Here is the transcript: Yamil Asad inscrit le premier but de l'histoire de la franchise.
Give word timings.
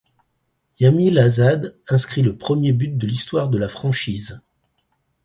Yamil 0.79 1.19
Asad 1.19 1.75
inscrit 1.87 2.23
le 2.23 2.35
premier 2.35 2.71
but 2.73 2.97
de 2.97 3.05
l'histoire 3.05 3.49
de 3.49 3.59
la 3.59 3.69
franchise. 3.69 4.41